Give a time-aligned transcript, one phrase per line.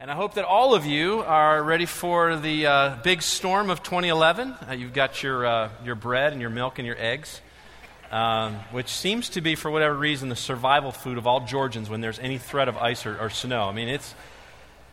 [0.00, 3.82] And I hope that all of you are ready for the uh, big storm of
[3.82, 4.54] 2011.
[4.68, 7.40] Uh, you've got your, uh, your bread and your milk and your eggs,
[8.12, 12.00] um, which seems to be, for whatever reason, the survival food of all Georgians when
[12.00, 13.64] there's any threat of ice or, or snow.
[13.64, 14.14] I mean, it's,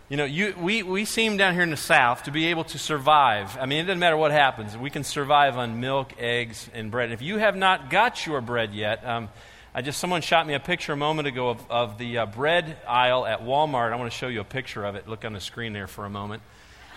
[0.09, 2.79] you know, you, we, we seem down here in the South to be able to
[2.79, 3.55] survive.
[3.61, 4.75] I mean, it doesn't matter what happens.
[4.75, 7.11] We can survive on milk, eggs, and bread.
[7.11, 9.29] If you have not got your bread yet, um,
[9.77, 12.77] I just someone shot me a picture a moment ago of, of the uh, bread
[12.87, 13.91] aisle at Walmart.
[13.91, 15.05] I want to show you a picture of it.
[15.05, 16.43] Look on the screen there for a moment.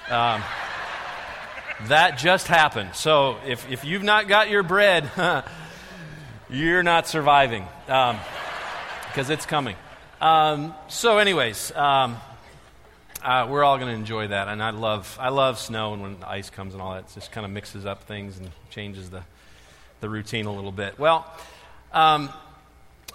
[0.09, 0.45] Um,
[1.89, 2.95] that just happened.
[2.95, 5.11] So if, if you've not got your bread,
[6.51, 8.15] you're not surviving because
[9.27, 9.75] um, it's coming.
[10.21, 12.17] Um, so, anyways, um,
[13.25, 16.17] uh, we're all going to enjoy that, and I love I love snow and when
[16.25, 17.07] ice comes and all that.
[17.07, 19.25] It just kind of mixes up things and changes the
[19.99, 20.97] the routine a little bit.
[20.97, 21.27] Well.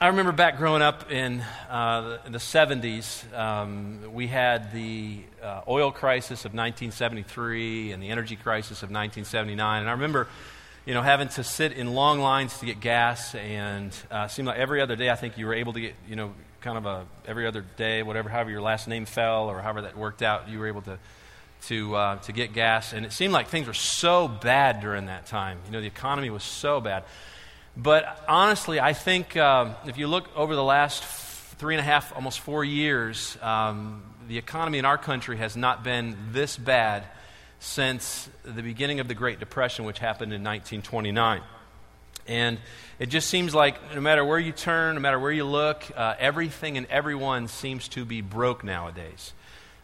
[0.04, 5.94] I remember back growing up in, uh, the, 70s, um, we had the uh, oil
[5.94, 9.80] crisis of 1973 and the energy crisis of 1979.
[9.80, 10.28] And I remember,
[10.86, 14.58] you know, having to sit in long lines to get gas, and uh, seemed like
[14.58, 17.06] every other day I think you were able to get, you know, kind of a
[17.26, 20.60] every other day, whatever, however your last name fell or however that worked out, you
[20.60, 21.00] were able to
[21.68, 22.92] to uh, to get gas.
[22.92, 25.60] And it seemed like things were so bad during that time.
[25.66, 27.06] You know, the economy was so bad.
[27.76, 32.16] But honestly, I think um, if you look over the last three and a half,
[32.16, 37.04] almost four years, um, the economy in our country has not been this bad
[37.60, 41.42] since the beginning of the Great Depression, which happened in 1929.
[42.28, 42.60] And
[43.00, 46.14] it just seems like no matter where you turn, no matter where you look, uh,
[46.20, 49.34] everything and everyone seems to be broke nowadays.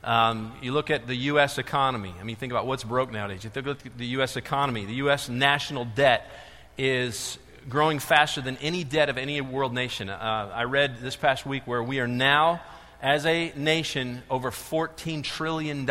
[0.03, 1.57] Um, you look at the U.S.
[1.57, 2.13] economy.
[2.19, 3.43] I mean, think about what's broke nowadays.
[3.43, 4.37] You look at the U.S.
[4.37, 4.85] economy.
[4.85, 5.27] The U.S.
[5.27, 6.29] national debt
[6.77, 7.37] is
[7.69, 10.09] growing faster than any debt of any world nation.
[10.09, 12.61] Uh, I read this past week where we are now,
[13.01, 15.87] as a nation, over $14 trillion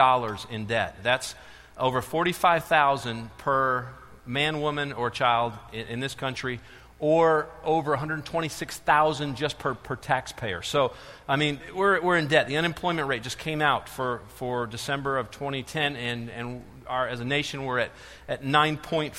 [0.51, 0.97] in debt.
[1.03, 1.35] That's
[1.79, 3.87] over 45,000 per
[4.27, 6.61] man, woman, or child in, in this country,
[6.99, 10.63] or over 126,000 just per, per taxpayer.
[10.63, 10.93] So,
[11.29, 12.49] I mean, we're, we're in debt.
[12.49, 17.21] The unemployment rate just came out for, for December of 2010, and, and our, as
[17.21, 17.91] a nation, we're at,
[18.29, 19.13] at 9.4%,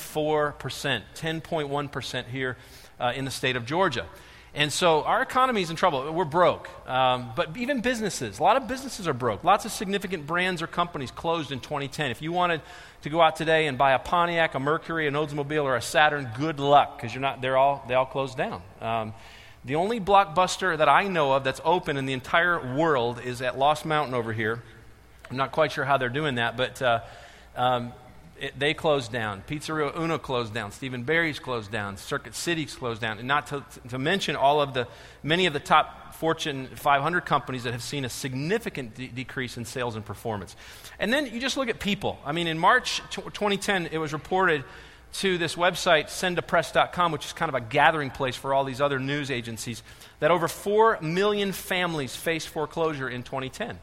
[1.15, 2.57] 10.1% here
[2.99, 4.05] uh, in the state of Georgia.
[4.53, 6.11] And so our economy is in trouble.
[6.11, 6.69] We're broke.
[6.89, 9.43] Um, but even businesses, a lot of businesses are broke.
[9.43, 12.09] Lots of significant brands or companies closed in 2010.
[12.09, 12.61] If you wanted
[13.03, 16.29] to go out today and buy a Pontiac, a Mercury, an Oldsmobile, or a Saturn,
[16.35, 17.41] good luck because you're not.
[17.41, 18.61] They're all they all closed down.
[18.81, 19.13] Um,
[19.65, 23.57] the only blockbuster that I know of that's open in the entire world is at
[23.57, 24.63] Lost Mountain over here.
[25.29, 27.01] I'm not quite sure how they're doing that, but uh,
[27.55, 27.93] um,
[28.39, 29.43] it, they closed down.
[29.47, 30.71] Pizzeria Uno closed down.
[30.71, 31.97] Steve & Barry's closed down.
[31.97, 33.19] Circuit City's closed down.
[33.19, 34.87] And not to, to mention all of the,
[35.23, 39.65] many of the top Fortune 500 companies that have seen a significant de- decrease in
[39.65, 40.55] sales and performance.
[40.99, 42.19] And then you just look at people.
[42.25, 44.63] I mean, in March t- 2010, it was reported
[45.11, 48.99] to this website, sendtopress.com, which is kind of a gathering place for all these other
[48.99, 49.81] news agencies,
[50.19, 53.79] that over 4 million families faced foreclosure in 2010.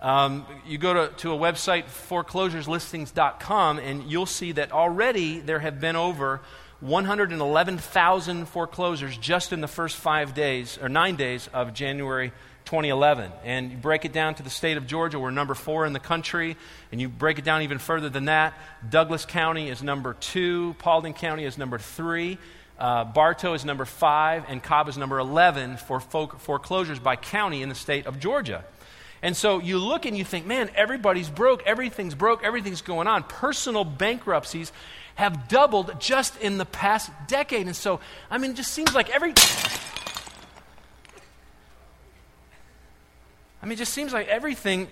[0.00, 5.80] Um, you go to, to a website, foreclosureslistings.com, and you'll see that already there have
[5.80, 6.42] been over
[6.80, 12.32] 111,000 foreclosures just in the first five days, or nine days of January
[12.66, 13.32] 2011.
[13.44, 16.00] And you break it down to the state of Georgia, we're number four in the
[16.00, 16.56] country.
[16.92, 18.54] And you break it down even further than that,
[18.88, 22.38] Douglas County is number two, Paulding County is number three.
[22.78, 27.70] Uh, Bartow is number five, and Cobb is number 11 for foreclosures by county in
[27.70, 28.66] the state of Georgia.
[29.26, 33.24] And so you look and you think, man, everybody's broke, everything's broke, everything's going on.
[33.24, 34.70] Personal bankruptcies
[35.16, 37.66] have doubled just in the past decade.
[37.66, 37.98] And so,
[38.30, 39.34] I mean, it just seems like every.
[43.60, 44.86] I mean, it just seems like everything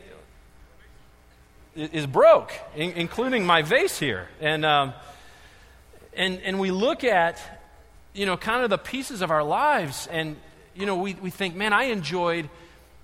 [1.77, 4.27] is broke, in, including my vase here.
[4.41, 4.95] And, um,
[6.13, 7.41] and, and we look at,
[8.15, 10.35] you know, kind of the pieces of our lives, and,
[10.75, 12.51] you know, we, we think, man, I enjoyed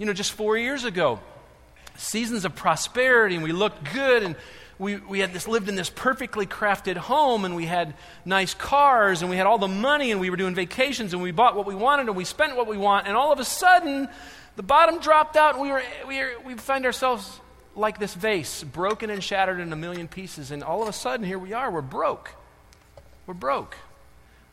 [0.00, 1.20] you know, just four years ago.
[1.96, 4.34] Seasons of prosperity, and we looked good, and
[4.78, 7.92] we, we had this lived in this perfectly crafted home, and we had
[8.24, 11.32] nice cars, and we had all the money, and we were doing vacations, and we
[11.32, 14.08] bought what we wanted, and we spent what we want, and all of a sudden,
[14.56, 17.38] the bottom dropped out, and we were we, were, we find ourselves
[17.76, 21.26] like this vase, broken and shattered in a million pieces, and all of a sudden,
[21.26, 22.30] here we are, we're broke.
[23.26, 23.76] We're broke.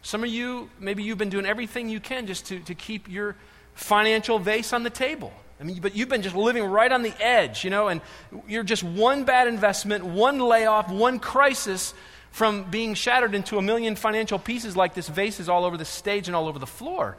[0.01, 3.37] Some of you, maybe you've been doing everything you can just to, to keep your
[3.77, 5.31] financial vase on the table.
[5.59, 8.01] I mean, but you've been just living right on the edge, you know, and
[8.47, 11.93] you're just one bad investment, one layoff, one crisis
[12.31, 15.85] from being shattered into a million financial pieces like this vase is all over the
[15.85, 17.17] stage and all over the floor.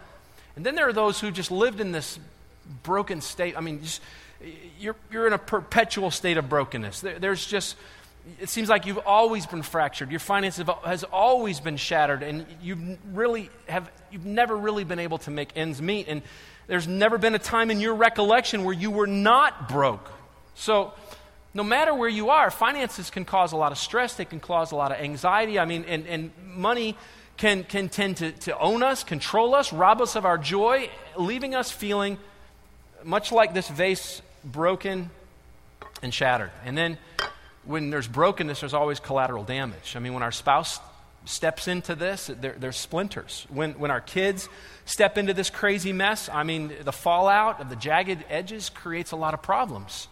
[0.55, 2.19] And then there are those who just lived in this
[2.82, 3.56] broken state.
[3.56, 4.02] I mean, just
[4.78, 7.00] you're, you're in a perpetual state of brokenness.
[7.00, 7.76] There, there's just,
[8.40, 10.10] it seems like you've always been fractured.
[10.10, 14.98] Your finances have, has always been shattered, and you've really have, you've never really been
[14.98, 16.08] able to make ends meet.
[16.08, 16.22] And
[16.66, 20.10] there's never been a time in your recollection where you were not broke.
[20.54, 20.92] So,
[21.54, 24.70] no matter where you are, finances can cause a lot of stress, they can cause
[24.70, 25.58] a lot of anxiety.
[25.58, 26.96] I mean, and, and money
[27.36, 31.54] can, can tend to, to own us, control us, rob us of our joy, leaving
[31.54, 32.19] us feeling
[33.02, 35.10] much like this vase broken
[36.02, 36.50] and shattered.
[36.64, 36.98] And then
[37.68, 39.94] when there's brokenness, there's always collateral damage.
[39.94, 40.80] I mean, when our spouse
[41.26, 43.46] steps into this, there's splinters.
[43.50, 44.48] When, when our kids
[44.86, 49.16] step into this crazy mess, I mean, the fallout of the jagged edges creates a
[49.16, 50.08] lot of problems.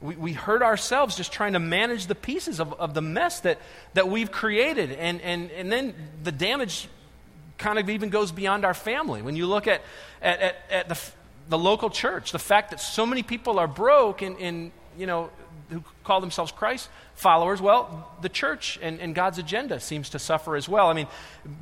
[0.00, 3.60] We, we hurt ourselves just trying to manage the pieces of, of the mess that,
[3.94, 4.90] that we've created.
[4.90, 5.94] And, and, and then
[6.24, 6.88] the damage
[7.56, 9.22] kind of even goes beyond our family.
[9.22, 9.80] When you look at,
[10.20, 11.00] at, at, at the,
[11.50, 15.30] the local church, the fact that so many people are broke and, and you know,
[15.70, 20.56] who call themselves Christ followers, well, the church and, and God's agenda seems to suffer
[20.56, 20.88] as well.
[20.88, 21.08] I mean,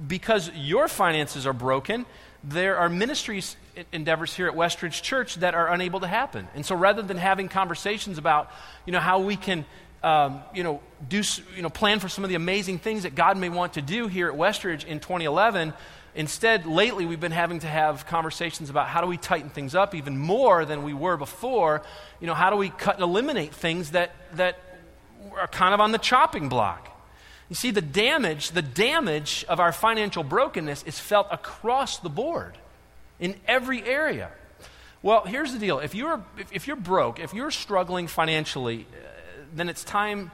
[0.07, 2.07] because your finances are broken,
[2.43, 3.57] there are ministries
[3.93, 6.47] endeavors here at Westridge Church that are unable to happen.
[6.55, 8.51] And so rather than having conversations about,
[8.87, 9.65] you know, how we can,
[10.03, 11.23] um, you know, do,
[11.57, 14.07] you know, plan for some of the amazing things that God may want to do
[14.07, 15.73] here at Westridge in 2011,
[16.15, 19.95] instead, lately we've been having to have conversations about how do we tighten things up
[19.95, 21.83] even more than we were before.
[22.21, 24.59] You know, how do we cut and eliminate things that, that
[25.39, 26.91] are kind of on the chopping block.
[27.49, 32.57] You see, the damage, the damage of our financial brokenness is felt across the board
[33.21, 34.31] in every area.
[35.03, 35.81] Well, here's the deal.
[35.81, 39.07] If you're, if, if you're broke, if you're struggling financially, uh,
[39.55, 40.31] then it's time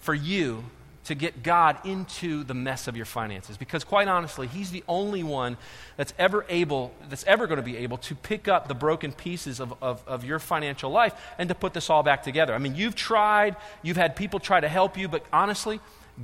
[0.00, 0.64] for you
[1.04, 3.56] to get God into the mess of your finances.
[3.56, 5.56] Because quite honestly, He's the only one
[5.96, 9.60] that's ever able, that's ever going to be able to pick up the broken pieces
[9.60, 12.54] of, of, of, your financial life and to put this all back together.
[12.54, 15.80] I mean, you've tried, you've had people try to help you, but honestly,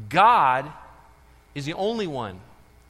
[0.08, 0.70] God
[1.54, 2.38] is the only one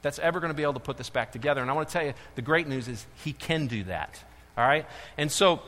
[0.01, 1.61] that's ever going to be able to put this back together.
[1.61, 4.23] And I want to tell you, the great news is He can do that.
[4.57, 4.85] All right?
[5.17, 5.61] And so,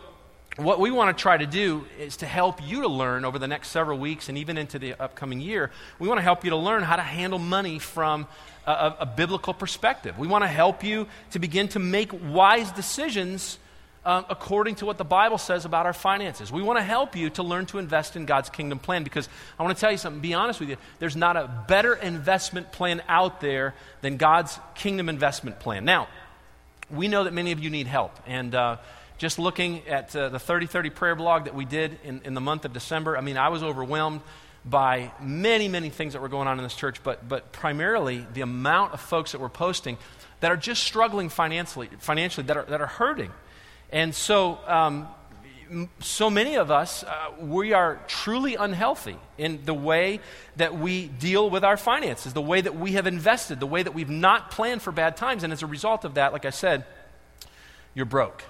[0.58, 3.48] what we want to try to do is to help you to learn over the
[3.48, 5.72] next several weeks and even into the upcoming year.
[5.98, 8.28] We want to help you to learn how to handle money from
[8.68, 10.20] a, a, a biblical perspective.
[10.20, 13.60] We want to help you to begin to make wise decisions
[14.04, 16.52] uh, according to what the Bible says about our finances.
[16.52, 19.64] We want to help you to learn to invest in God's kingdom plan because I
[19.64, 23.02] want to tell you something, be honest with you, there's not a better investment plan
[23.08, 25.86] out there than God's kingdom investment plan.
[25.86, 26.08] Now,
[26.90, 28.12] we know that many of you need help.
[28.26, 28.78] And uh,
[29.22, 32.66] just looking at uh, the 3030 prayer blog that we did in, in the month
[32.66, 34.22] of December, I mean, I was overwhelmed
[34.66, 38.42] by many, many things that were going on in this church, but, but primarily the
[38.42, 40.00] amount of folks that were posting
[40.40, 43.30] that are just struggling financially, financially that, are, that are hurting.
[43.92, 45.08] And so, um,
[46.00, 50.20] so many of us, uh, we are truly unhealthy in the way
[50.56, 53.94] that we deal with our finances, the way that we have invested, the way that
[53.94, 55.44] we've not planned for bad times.
[55.44, 56.86] And as a result of that, like I said,
[57.94, 58.44] you're broke.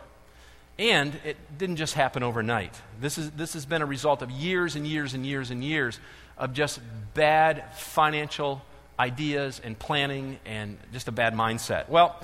[0.81, 2.73] And it didn't just happen overnight.
[2.99, 5.99] This, is, this has been a result of years and years and years and years
[6.39, 6.79] of just
[7.13, 8.63] bad financial
[8.97, 11.87] ideas and planning and just a bad mindset.
[11.87, 12.19] Well,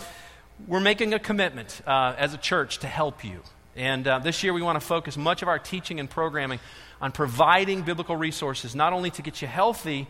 [0.65, 3.43] we're making a commitment uh, as a church to help you.
[3.75, 6.59] And uh, this year we want to focus much of our teaching and programming
[6.99, 10.07] on providing biblical resources, not only to get you healthy,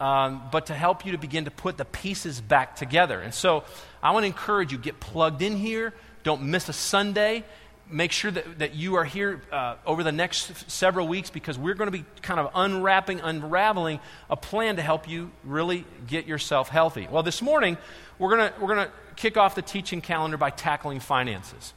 [0.00, 3.20] um, but to help you to begin to put the pieces back together.
[3.20, 3.62] And so
[4.02, 5.94] I want to encourage you get plugged in here.
[6.24, 7.44] Don't miss a Sunday.
[7.90, 11.74] Make sure that, that you are here uh, over the next several weeks because we're
[11.74, 14.00] going to be kind of unwrapping, unraveling
[14.30, 17.06] a plan to help you really get yourself healthy.
[17.10, 17.76] Well, this morning,
[18.18, 21.74] we're going we're going to kick off the teaching calendar by tackling finances.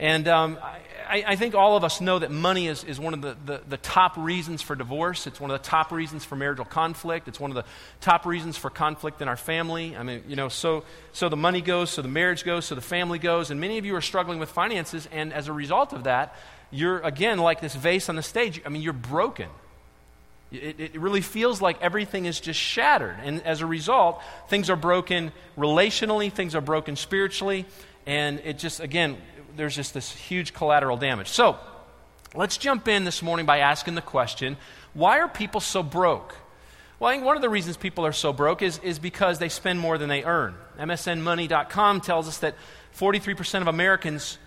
[0.00, 0.58] And um,
[1.06, 3.60] I, I, think all of us know that money is, is one of the, the,
[3.68, 5.26] the, top reasons for divorce.
[5.26, 7.28] It's one of the top reasons for marital conflict.
[7.28, 7.66] It's one of the
[8.00, 9.94] top reasons for conflict in our family.
[9.94, 12.80] I mean, you know, so, so the money goes, so the marriage goes, so the
[12.80, 13.50] family goes.
[13.50, 15.06] And many of you are struggling with finances.
[15.12, 16.34] And as a result of that,
[16.70, 18.62] you're, again, like this vase on the stage.
[18.64, 19.50] I mean, you're broken.
[20.50, 23.16] It, it, really feels like everything is just shattered.
[23.22, 27.66] And as a result, things are broken relationally, things are broken spiritually,
[28.06, 29.18] and it just, again,
[29.56, 31.28] there's just this huge collateral damage.
[31.28, 31.58] So,
[32.34, 34.56] let's jump in this morning by asking the question
[34.94, 36.34] why are people so broke?
[36.98, 39.48] Well, I think one of the reasons people are so broke is, is because they
[39.48, 40.54] spend more than they earn.
[40.78, 42.56] MSNmoney.com tells us that
[42.96, 44.38] 43% of Americans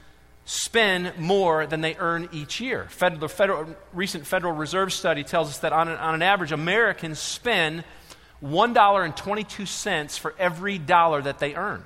[0.46, 2.86] spend more than they earn each year.
[2.90, 6.52] Federal, the federal, recent Federal Reserve study tells us that on an, on an average,
[6.52, 7.84] Americans spend
[8.44, 11.86] $1.22 for every dollar that they earn.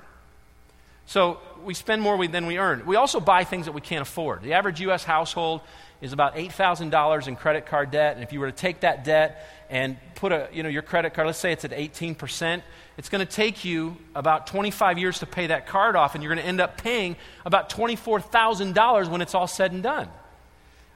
[1.08, 2.84] So we spend more than we earn.
[2.84, 4.42] We also buy things that we can't afford.
[4.42, 5.04] The average U.S.
[5.04, 5.62] household
[6.02, 8.16] is about $8,000 in credit card debt.
[8.16, 11.14] And if you were to take that debt and put a, you know, your credit
[11.14, 12.62] card, let's say it's at 18%,
[12.98, 16.34] it's going to take you about 25 years to pay that card off, and you're
[16.34, 20.10] going to end up paying about $24,000 when it's all said and done.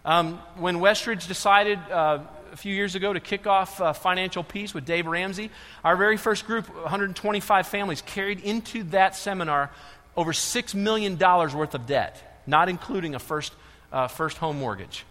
[0.04, 2.18] Um, when Westridge decided uh,
[2.52, 5.50] a few years ago to kick off uh, Financial Peace with Dave Ramsey,
[5.82, 9.70] our very first group, 125 families, carried into that seminar
[10.16, 13.52] over $6 million worth of debt, not including a first,
[13.92, 15.04] uh, first home mortgage.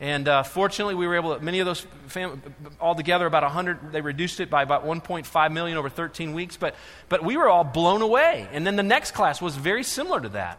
[0.00, 2.42] And uh, fortunately, we were able to, many of those, fam-
[2.80, 6.74] altogether about 100, they reduced it by about 1.5 million over 13 weeks, but,
[7.08, 8.48] but we were all blown away.
[8.52, 10.58] And then the next class was very similar to that.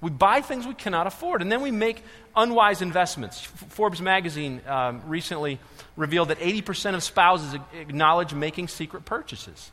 [0.00, 2.04] We buy things we cannot afford, and then we make
[2.36, 3.40] unwise investments.
[3.40, 5.58] Forbes magazine um, recently
[5.96, 9.72] revealed that 80% of spouses acknowledge making secret purchases.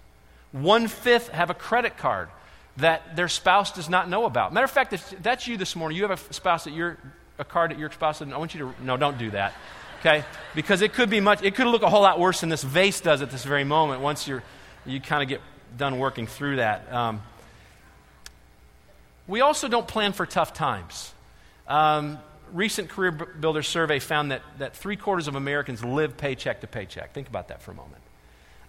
[0.51, 2.29] One fifth have a credit card
[2.77, 4.53] that their spouse does not know about.
[4.53, 6.97] Matter of fact, if that's you this morning, you have a spouse that you're
[7.39, 8.33] a card that your spouse doesn't.
[8.33, 9.53] I want you to no, don't do that,
[9.99, 10.23] okay?
[10.53, 11.41] Because it could be much.
[11.43, 14.01] It could look a whole lot worse than this vase does at this very moment.
[14.01, 14.43] Once you're
[14.85, 15.41] you kind of get
[15.77, 16.91] done working through that.
[16.93, 17.21] Um,
[19.27, 21.11] we also don't plan for tough times.
[21.67, 22.19] Um,
[22.53, 27.13] recent Career Builder survey found that, that three quarters of Americans live paycheck to paycheck.
[27.13, 28.01] Think about that for a moment.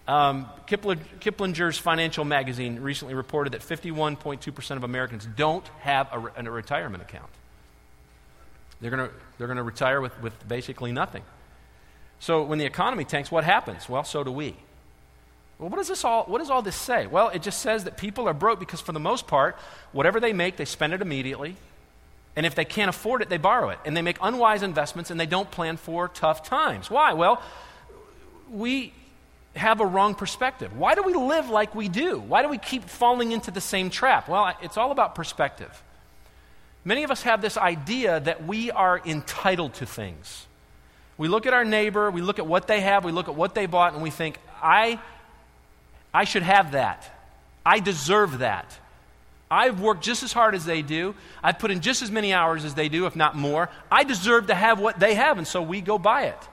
[0.07, 7.03] Um, Kiplinger's Financial Magazine recently reported that 51.2% of Americans don't have a, a retirement
[7.03, 7.29] account.
[8.79, 11.23] They're going to they're to retire with, with basically nothing.
[12.19, 13.87] So when the economy tanks, what happens?
[13.87, 14.55] Well, so do we.
[15.59, 17.07] Well, what does, this all, what does all this say?
[17.07, 19.57] Well, it just says that people are broke because, for the most part,
[19.91, 21.55] whatever they make, they spend it immediately.
[22.35, 23.79] And if they can't afford it, they borrow it.
[23.83, 26.91] And they make unwise investments and they don't plan for tough times.
[26.91, 27.13] Why?
[27.13, 27.41] Well,
[28.51, 28.93] we
[29.57, 30.77] have a wrong perspective.
[30.77, 32.19] Why do we live like we do?
[32.19, 34.27] Why do we keep falling into the same trap?
[34.27, 35.83] Well, it's all about perspective.
[36.85, 40.45] Many of us have this idea that we are entitled to things.
[41.17, 43.55] We look at our neighbor, we look at what they have, we look at what
[43.55, 44.99] they bought, and we think, I
[46.13, 47.11] I should have that.
[47.65, 48.77] I deserve that.
[49.49, 51.15] I've worked just as hard as they do.
[51.43, 53.69] I've put in just as many hours as they do, if not more.
[53.91, 56.47] I deserve to have what they have, and so we go buy it.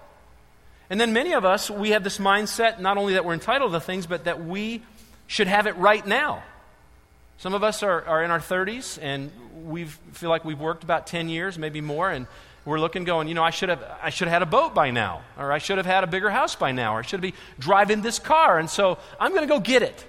[0.90, 3.80] And then many of us, we have this mindset not only that we're entitled to
[3.80, 4.82] things, but that we
[5.26, 6.42] should have it right now.
[7.38, 9.30] Some of us are, are in our 30s, and
[9.64, 12.26] we feel like we've worked about 10 years, maybe more, and
[12.64, 14.90] we're looking, going, you know, I should have, I should have had a boat by
[14.90, 17.34] now, or I should have had a bigger house by now, or I should be
[17.58, 20.04] driving this car, and so I'm going to go get it.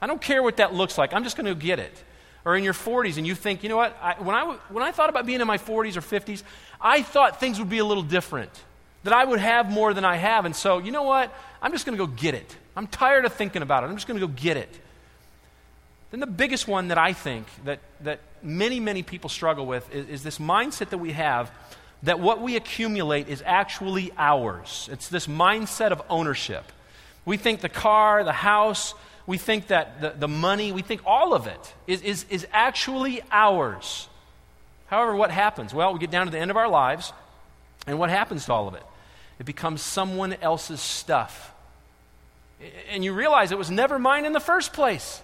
[0.00, 1.14] I don't care what that looks like.
[1.14, 1.92] I'm just going to get it.
[2.44, 3.96] Or in your 40s, and you think, you know what?
[4.00, 6.42] I, when, I, when I thought about being in my 40s or 50s,
[6.80, 8.52] I thought things would be a little different,
[9.06, 11.32] that I would have more than I have, and so, you know what?
[11.62, 12.54] I'm just going to go get it.
[12.76, 13.86] I'm tired of thinking about it.
[13.86, 14.68] I'm just going to go get it.
[16.10, 20.08] Then the biggest one that I think that, that many, many people struggle with is,
[20.08, 21.50] is this mindset that we have
[22.02, 24.88] that what we accumulate is actually ours.
[24.92, 26.64] It's this mindset of ownership.
[27.24, 28.94] We think the car, the house,
[29.26, 33.20] we think that the, the money, we think all of it is, is, is actually
[33.32, 34.08] ours.
[34.86, 35.74] However, what happens?
[35.74, 37.12] Well, we get down to the end of our lives,
[37.86, 38.84] and what happens to all of it?
[39.38, 41.52] It becomes someone else's stuff.
[42.90, 45.20] And you realize it was never mine in the first place.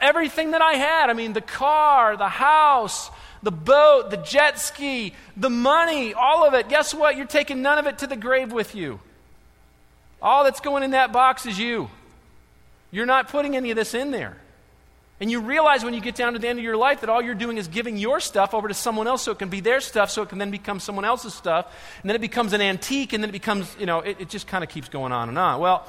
[0.00, 3.10] Everything that I had, I mean, the car, the house,
[3.42, 6.68] the boat, the jet ski, the money, all of it.
[6.68, 7.16] Guess what?
[7.16, 9.00] You're taking none of it to the grave with you.
[10.20, 11.90] All that's going in that box is you.
[12.90, 14.36] You're not putting any of this in there.
[15.20, 17.20] And you realize when you get down to the end of your life that all
[17.20, 19.80] you're doing is giving your stuff over to someone else so it can be their
[19.80, 21.66] stuff, so it can then become someone else's stuff.
[22.00, 24.46] And then it becomes an antique, and then it becomes, you know, it, it just
[24.46, 25.60] kind of keeps going on and on.
[25.60, 25.86] Well,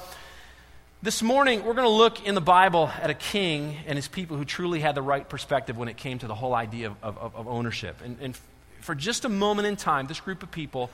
[1.01, 4.35] this morning, we're going to look in the Bible at a king and his people
[4.37, 7.35] who truly had the right perspective when it came to the whole idea of, of,
[7.35, 8.01] of ownership.
[8.03, 8.37] And, and,
[8.81, 10.89] for just a moment in time, this group of people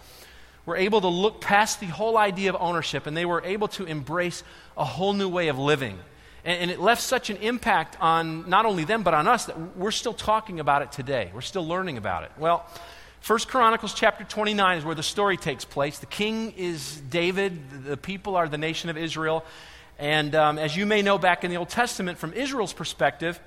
[0.65, 3.85] were able to look past the whole idea of ownership and they were able to
[3.85, 4.43] embrace
[4.77, 5.97] a whole new way of living.
[6.43, 9.77] And, and it left such an impact on not only them, but on us that
[9.77, 11.31] we're still talking about it today.
[11.33, 12.31] We're still learning about it.
[12.37, 12.65] Well,
[13.21, 15.99] First Chronicles chapter 29 is where the story takes place.
[15.99, 19.43] The king is David, the people are the nation of Israel.
[19.99, 23.39] And um, as you may know, back in the Old Testament, from Israel's perspective,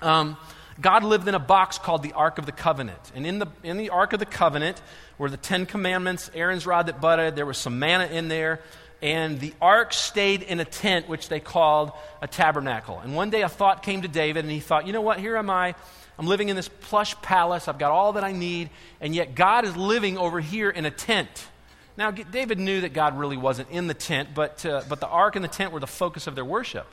[0.00, 0.36] um,
[0.80, 3.12] God lived in a box called the Ark of the Covenant.
[3.14, 4.80] And in the, in the Ark of the Covenant
[5.18, 8.60] were the Ten Commandments, Aaron's rod that budded, there was some manna in there,
[9.04, 11.92] and the ark stayed in a tent, which they called
[12.22, 13.00] a tabernacle.
[13.00, 15.36] And one day a thought came to David, and he thought, you know what, here
[15.36, 15.74] am I.
[16.18, 17.68] I'm living in this plush palace.
[17.68, 18.70] I've got all that I need,
[19.02, 21.28] and yet God is living over here in a tent.
[21.98, 25.36] Now, David knew that God really wasn't in the tent, but, uh, but the ark
[25.36, 26.86] and the tent were the focus of their worship.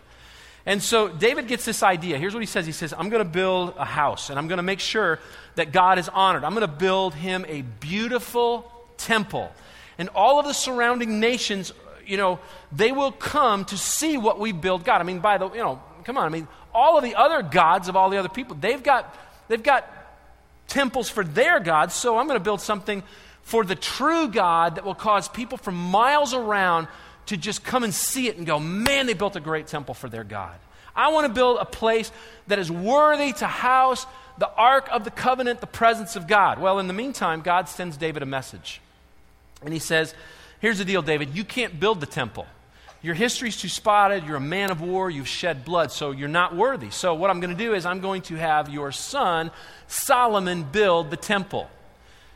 [0.66, 2.18] And so David gets this idea.
[2.18, 4.58] Here's what he says He says, I'm going to build a house, and I'm going
[4.58, 5.20] to make sure
[5.56, 6.44] that God is honored.
[6.44, 9.50] I'm going to build him a beautiful temple.
[9.98, 11.72] And all of the surrounding nations,
[12.12, 12.40] you know,
[12.74, 15.00] they will come to see what we build God.
[15.00, 16.26] I mean, by the, you know, come on.
[16.26, 19.16] I mean, all of the other gods of all the other people, they've got,
[19.48, 19.88] they've got
[20.68, 23.02] temples for their gods, so I'm going to build something
[23.44, 26.88] for the true God that will cause people from miles around
[27.28, 30.10] to just come and see it and go, man, they built a great temple for
[30.10, 30.56] their God.
[30.94, 32.12] I want to build a place
[32.48, 34.06] that is worthy to house
[34.38, 36.60] the Ark of the Covenant, the presence of God.
[36.60, 38.82] Well, in the meantime, God sends David a message.
[39.64, 40.14] And he says,
[40.62, 41.36] Here's the deal, David.
[41.36, 42.46] You can't build the temple.
[43.02, 44.26] Your history's too spotted.
[44.26, 45.10] You're a man of war.
[45.10, 46.92] You've shed blood, so you're not worthy.
[46.92, 49.50] So, what I'm going to do is, I'm going to have your son,
[49.88, 51.68] Solomon, build the temple.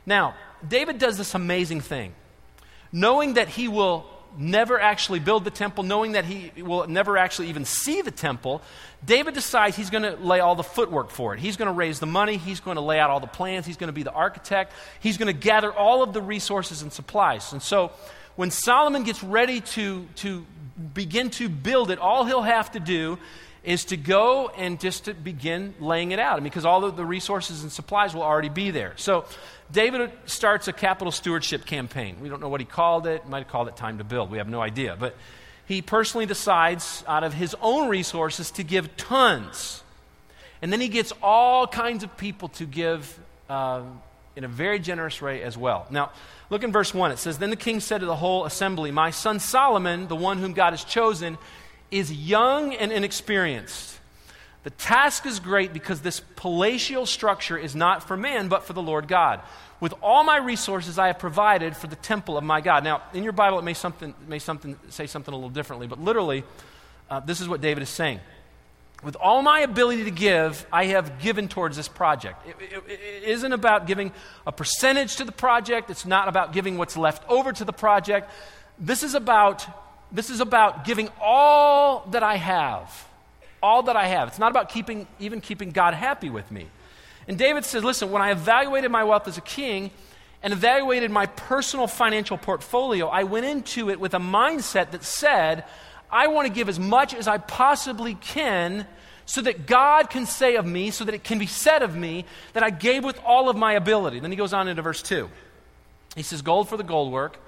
[0.08, 0.34] Now,
[0.68, 2.14] David does this amazing thing.
[2.92, 7.50] Knowing that he will never actually build the temple, knowing that he will never actually
[7.50, 8.62] even see the temple,
[9.06, 11.40] David decides he's going to lay all the footwork for it.
[11.40, 13.78] He's going to raise the money, he's going to lay out all the plans, he's
[13.78, 17.54] going to be the architect, he's going to gather all of the resources and supplies.
[17.54, 17.92] And so
[18.36, 20.46] when Solomon gets ready to, to
[20.94, 23.18] begin to build it, all he'll have to do
[23.66, 26.96] is to go and just to begin laying it out I mean, because all of
[26.96, 28.94] the resources and supplies will already be there.
[28.96, 29.26] So
[29.72, 32.18] David starts a capital stewardship campaign.
[32.22, 33.28] We don't know what he called it.
[33.28, 34.30] Might have called it Time to Build.
[34.30, 34.96] We have no idea.
[34.98, 35.16] But
[35.66, 39.84] he personally decides, out of his own resources, to give tons.
[40.62, 43.20] And then he gets all kinds of people to give
[43.50, 43.82] uh,
[44.36, 45.88] in a very generous way as well.
[45.90, 46.12] Now,
[46.52, 47.12] look in verse 1.
[47.12, 50.38] It says Then the king said to the whole assembly, My son Solomon, the one
[50.38, 51.38] whom God has chosen,
[51.92, 53.96] is young and inexperienced
[54.66, 58.82] the task is great because this palatial structure is not for man, but for the
[58.82, 59.42] Lord God.
[59.80, 62.84] With all my resources, I have provided for the temple of my God.
[62.84, 66.02] Now, in your Bible, it may, something, may something, say something a little differently, but
[66.02, 66.44] literally,
[67.12, 68.20] uh, this is what David is saying.
[69.04, 72.48] With all my ability to give, I have given towards this project.
[72.48, 74.12] It, it, it isn't about giving
[74.48, 78.32] a percentage to the project, it's not about giving what's left over to the project.
[78.80, 79.68] This is about,
[80.12, 83.06] this is about giving all that I have
[83.66, 84.28] all that I have.
[84.28, 86.68] It's not about keeping, even keeping God happy with me.
[87.28, 89.90] And David says, listen, when I evaluated my wealth as a king
[90.44, 95.64] and evaluated my personal financial portfolio, I went into it with a mindset that said,
[96.12, 98.86] I want to give as much as I possibly can
[99.26, 102.26] so that God can say of me, so that it can be said of me,
[102.54, 104.20] that I gave with all of my ability.
[104.20, 105.28] Then he goes on into verse 2.
[106.16, 107.40] He says, Gold for the gold work,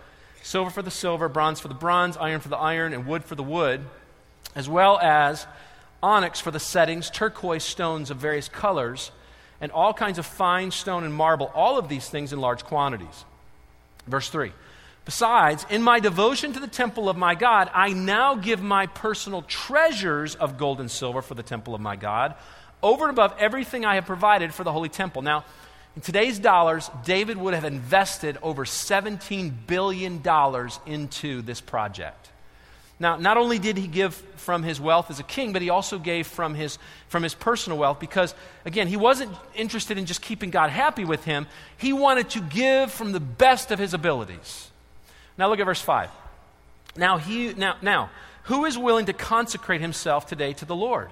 [0.44, 3.36] silver for the silver, bronze for the bronze, iron for the iron, and wood for
[3.36, 3.82] the wood,
[4.56, 5.46] as well as
[6.02, 9.12] onyx for the settings, turquoise stones of various colors,
[9.60, 13.26] and all kinds of fine stone and marble, all of these things in large quantities.
[14.08, 14.52] Verse 3
[15.06, 19.42] Besides, in my devotion to the temple of my God, I now give my personal
[19.44, 22.36] treasures of gold and silver for the temple of my God,
[22.84, 25.22] over and above everything I have provided for the holy temple.
[25.22, 25.46] Now,
[25.98, 30.22] in today's dollars, David would have invested over $17 billion
[30.86, 32.30] into this project.
[33.00, 35.98] Now, not only did he give from his wealth as a king, but he also
[35.98, 40.52] gave from his, from his personal wealth because, again, he wasn't interested in just keeping
[40.52, 41.48] God happy with him.
[41.80, 44.70] He wanted to give from the best of his abilities.
[45.36, 46.12] Now, look at verse 5.
[46.96, 48.12] Now, he, now, now
[48.44, 51.10] who is willing to consecrate himself today to the Lord?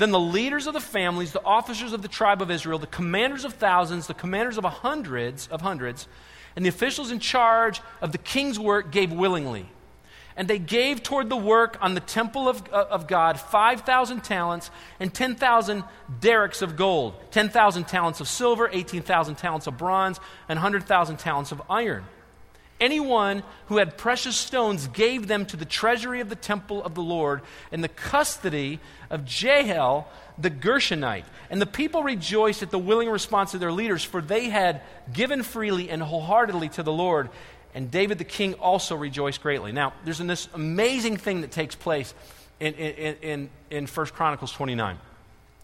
[0.00, 3.44] Then the leaders of the families, the officers of the tribe of Israel, the commanders
[3.44, 6.08] of thousands, the commanders of hundreds, of hundreds,
[6.56, 9.68] and the officials in charge of the king's work gave willingly
[10.36, 14.70] and they gave toward the work on the temple of, uh, of God 5,000 talents
[14.98, 15.84] and 10,000
[16.18, 21.60] darics of gold, 10,000 talents of silver, 18,000 talents of bronze, and 100,000 talents of
[21.68, 22.04] iron.
[22.80, 27.02] Anyone who had precious stones gave them to the treasury of the temple of the
[27.02, 31.24] Lord in the custody of Jehiel the Gershonite.
[31.50, 34.80] And the people rejoiced at the willing response of their leaders, for they had
[35.12, 37.28] given freely and wholeheartedly to the Lord,
[37.74, 39.72] and David the king also rejoiced greatly.
[39.72, 42.14] Now, there's this amazing thing that takes place
[42.58, 44.98] in, in, in, in 1 Chronicles 29.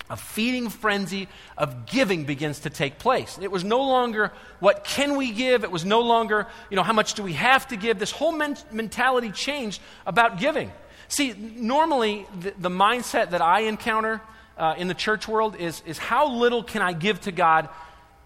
[0.09, 3.39] A feeding frenzy of giving begins to take place.
[3.43, 5.65] It was no longer what can we give?
[5.65, 7.99] It was no longer, you know, how much do we have to give?
[7.99, 10.71] This whole men- mentality changed about giving.
[11.09, 14.21] See, normally the, the mindset that I encounter
[14.57, 17.69] uh, in the church world is, is how little can I give to God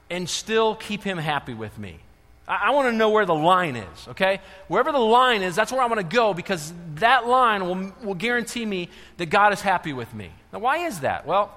[0.08, 1.98] and still keep Him happy with me?
[2.46, 4.40] I, I want to know where the line is, okay?
[4.68, 8.14] Wherever the line is, that's where I want to go because that line will, will
[8.14, 10.30] guarantee me that God is happy with me.
[10.52, 11.26] Now, why is that?
[11.26, 11.52] Well,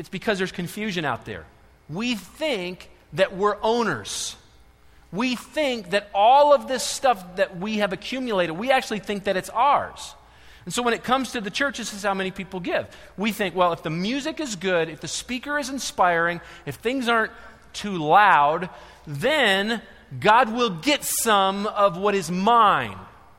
[0.00, 1.44] it's because there's confusion out there.
[1.90, 4.34] We think that we're owners.
[5.12, 9.36] We think that all of this stuff that we have accumulated, we actually think that
[9.36, 10.14] it's ours.
[10.64, 12.86] And so when it comes to the church, this is how many people give.
[13.18, 17.06] We think, well, if the music is good, if the speaker is inspiring, if things
[17.06, 17.32] aren't
[17.74, 18.70] too loud,
[19.06, 19.82] then
[20.18, 22.96] God will get some of what is mine.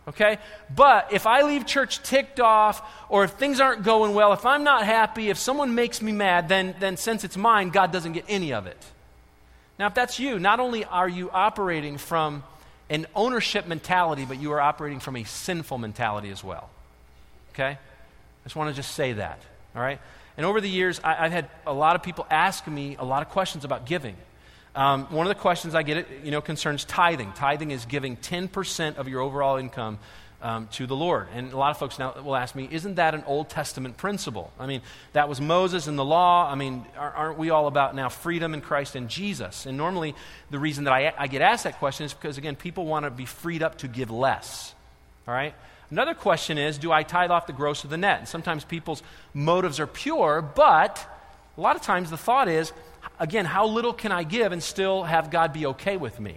[0.07, 0.37] Okay?
[0.75, 4.63] But if I leave church ticked off, or if things aren't going well, if I'm
[4.63, 8.25] not happy, if someone makes me mad, then, then since it's mine, God doesn't get
[8.27, 8.83] any of it.
[9.77, 12.43] Now, if that's you, not only are you operating from
[12.89, 16.69] an ownership mentality, but you are operating from a sinful mentality as well.
[17.53, 17.71] Okay?
[17.71, 19.39] I just want to just say that.
[19.75, 19.99] All right?
[20.37, 23.21] And over the years, I, have had a lot of people ask me a lot
[23.21, 24.15] of questions about giving.
[24.73, 27.33] Um, one of the questions I get, you know, concerns tithing.
[27.33, 29.99] Tithing is giving 10% of your overall income
[30.41, 31.27] um, to the Lord.
[31.33, 34.51] And a lot of folks now will ask me, isn't that an Old Testament principle?
[34.57, 34.81] I mean,
[35.13, 36.49] that was Moses and the law.
[36.49, 39.65] I mean, aren't we all about now freedom in Christ and Jesus?
[39.65, 40.15] And normally,
[40.49, 43.11] the reason that I, I get asked that question is because, again, people want to
[43.11, 44.73] be freed up to give less.
[45.27, 45.53] All right?
[45.91, 48.19] Another question is, do I tithe off the gross of the net?
[48.19, 49.03] And sometimes people's
[49.33, 51.05] motives are pure, but
[51.57, 52.71] a lot of times the thought is,
[53.21, 56.35] again, how little can I give and still have God be okay with me?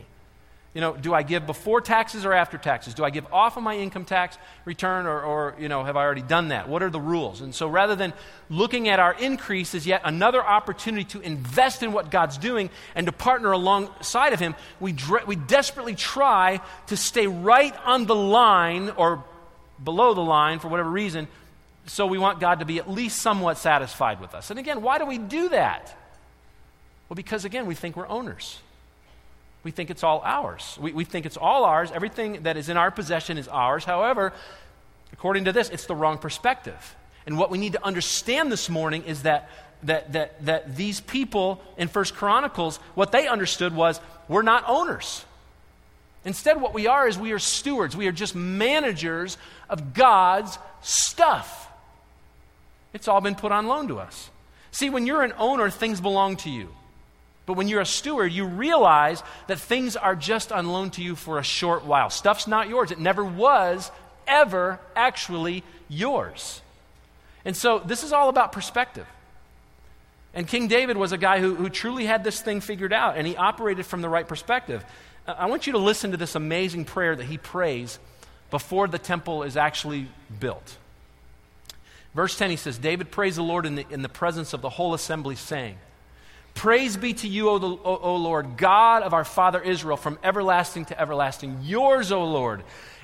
[0.75, 2.95] You know, do I give before taxes or after taxes?
[2.95, 6.03] Do I give off of my income tax return or, or, you know, have I
[6.03, 6.69] already done that?
[6.69, 7.41] What are the rules?
[7.41, 8.13] And so rather than
[8.51, 13.07] looking at our increase as yet another opportunity to invest in what God's doing and
[13.07, 18.17] to partner alongside of Him, we, dre- we desperately try to stay right on the
[18.17, 19.25] line or
[19.83, 21.29] below the line for whatever reason.
[21.87, 24.51] So we want God to be at least somewhat satisfied with us.
[24.51, 25.97] And again, why do we do that?
[27.09, 28.59] Well, because again, we think we're owners.
[29.63, 30.79] We think it's all ours.
[30.81, 31.91] We, we think it's all ours.
[31.91, 33.85] Everything that is in our possession is ours.
[33.85, 34.33] However,
[35.13, 36.97] according to this, it's the wrong perspective.
[37.27, 39.49] And what we need to understand this morning is that,
[39.85, 45.25] that, that, that these people in First Chronicles, what they understood was we're not owners.
[46.27, 47.97] Instead, what we are is we are stewards.
[47.97, 49.39] We are just managers
[49.69, 51.71] of God's stuff.
[52.93, 54.31] It's all been put on loan to us.
[54.71, 56.69] See, when you're an owner, things belong to you.
[57.47, 61.15] But when you're a steward, you realize that things are just on loan to you
[61.15, 62.09] for a short while.
[62.09, 62.91] Stuff's not yours.
[62.91, 63.91] It never was
[64.27, 66.63] ever actually yours.
[67.45, 69.07] And so this is all about perspective.
[70.33, 73.27] And King David was a guy who, who truly had this thing figured out, and
[73.27, 74.85] he operated from the right perspective.
[75.27, 77.99] Uh, I want you to listen to this amazing prayer that he prays
[78.51, 80.09] before the temple is actually
[80.41, 80.77] built.
[82.15, 84.71] Verse 10, he says, David praised the Lord in the, in the presence of the
[84.71, 85.77] whole assembly, saying,
[86.55, 91.01] Praise be to you, o, o, Lord, God of our father Israel, from everlasting to
[91.01, 91.59] everlasting.
[91.63, 92.63] Yours, O Lord,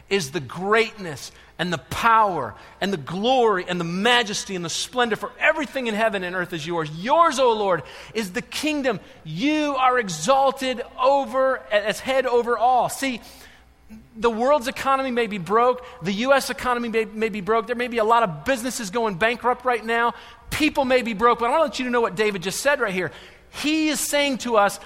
[0.08, 5.16] is the greatness and the power and the glory and the majesty and the splendor,
[5.16, 6.90] for everything in heaven and earth is yours.
[6.96, 7.82] Yours, O Lord,
[8.14, 8.98] is the kingdom.
[9.24, 12.88] You are exalted over as head over all.
[12.88, 13.20] See,
[14.16, 15.84] the world's economy may be broke.
[16.02, 16.50] The U.S.
[16.50, 17.66] economy may, may, be broke.
[17.66, 20.14] There may be a lot of businesses going bankrupt right now.
[20.50, 21.40] People may be broke.
[21.40, 23.12] But I want to let you know what David just said right here.
[23.50, 24.78] He is saying to us,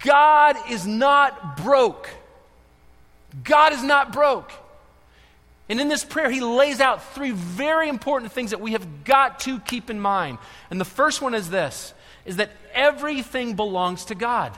[0.00, 2.10] God is not broke.
[3.44, 4.52] God is not broke.
[5.68, 9.40] And in this prayer, he lays out three very important things that we have got
[9.40, 10.38] to keep in mind.
[10.68, 11.94] And the first one is this
[12.26, 14.56] is that everything belongs to God.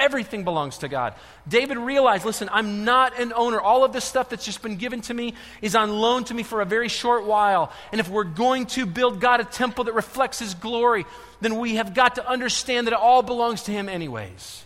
[0.00, 1.14] Everything belongs to God.
[1.46, 3.60] David realized listen, I'm not an owner.
[3.60, 6.42] All of this stuff that's just been given to me is on loan to me
[6.42, 7.70] for a very short while.
[7.92, 11.04] And if we're going to build God a temple that reflects his glory,
[11.42, 14.64] then we have got to understand that it all belongs to him, anyways.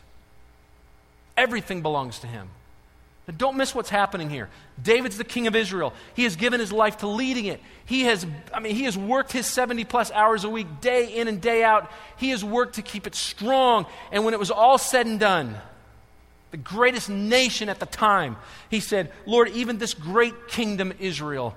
[1.37, 2.49] Everything belongs to him.
[3.33, 4.51] Don't miss what's happening here.
[4.83, 5.95] David's the king of Israel.
[6.15, 7.61] He has given his life to leading it.
[7.87, 11.27] He has, I mean, he has worked his 70 plus hours a week, day in
[11.27, 11.91] and day out.
[12.19, 13.87] He has worked to keep it strong.
[14.13, 15.57] And when it was all said and done,
[16.51, 18.37] the greatest nation at the time,
[18.69, 21.57] he said, Lord, even this great kingdom, Israel,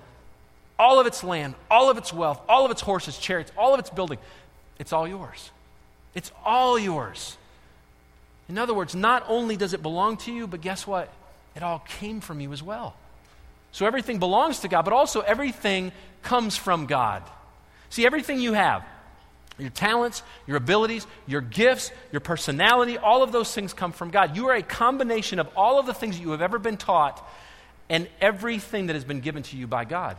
[0.80, 3.80] all of its land, all of its wealth, all of its horses, chariots, all of
[3.80, 4.19] its building,
[4.80, 5.51] it's all yours.
[6.15, 7.38] It's all yours.
[8.47, 11.13] In other words, not only does it belong to you, but guess what?
[11.58, 12.96] It all came from you as well.
[13.72, 15.91] So everything belongs to God, but also everything
[16.22, 17.24] comes from God.
[17.89, 18.86] See, everything you have,
[19.58, 24.36] your talents, your abilities, your gifts, your personality, all of those things come from God.
[24.36, 27.28] You are a combination of all of the things that you have ever been taught
[27.89, 30.15] and everything that has been given to you by God.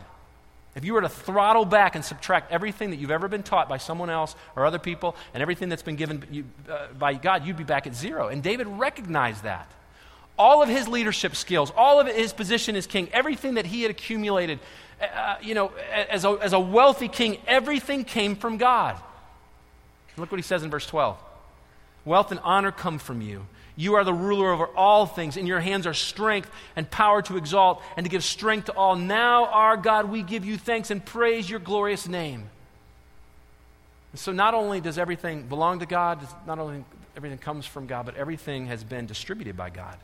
[0.75, 3.77] If you were to throttle back and subtract everything that you've ever been taught by
[3.77, 7.55] someone else or other people and everything that's been given you, uh, by God, you'd
[7.55, 8.27] be back at zero.
[8.27, 9.71] And David recognized that
[10.39, 13.91] all of his leadership skills, all of his position as king, everything that he had
[13.91, 14.59] accumulated,
[15.01, 15.71] uh, you know,
[16.09, 18.97] as a, as a wealthy king, everything came from God.
[20.17, 21.17] Look what he says in verse 12
[22.05, 23.45] Wealth and honor come from you.
[23.75, 25.37] You are the ruler over all things.
[25.37, 28.95] In your hands are strength and power to exalt and to give strength to all.
[28.95, 32.49] Now, our God, we give you thanks and praise your glorious name.
[34.11, 36.83] And so, not only does everything belong to God, not only
[37.15, 39.97] everything comes from God, but everything has been distributed by God.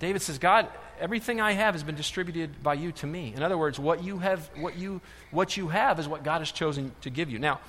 [0.00, 0.66] David says, God,
[0.98, 3.32] everything I have has been distributed by you to me.
[3.36, 6.50] In other words, what you have, what you, what you have is what God has
[6.50, 7.38] chosen to give you.
[7.38, 7.60] Now,